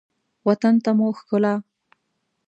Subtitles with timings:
[0.47, 1.53] وطن ته مو ښکلا